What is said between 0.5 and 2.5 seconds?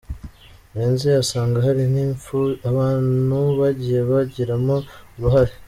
Murenzi asanga hari n’impfu